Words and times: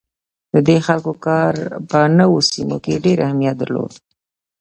د 0.53 0.55
دې 0.67 0.77
خلکو 0.87 1.11
کار 1.25 1.53
په 1.89 1.99
نوو 2.19 2.37
سیمو 2.51 2.77
کې 2.83 3.01
ډیر 3.05 3.17
اهمیت 3.27 3.55
درلود. 3.59 3.93